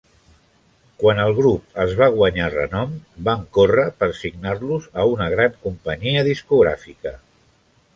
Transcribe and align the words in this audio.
Quan 1.03 1.19
el 1.25 1.33
grup 1.39 1.77
es 1.83 1.93
va 1.99 2.07
guanyar 2.15 2.49
renom, 2.55 2.97
van 3.29 3.45
córrer 3.59 3.87
per 4.03 4.11
signar-los 4.25 4.93
a 5.05 5.09
una 5.15 5.33
gran 5.39 5.65
companyia 5.71 6.29
discogràfica. 6.35 7.19